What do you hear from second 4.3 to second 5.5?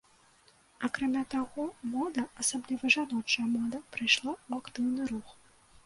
ў актыўны рух.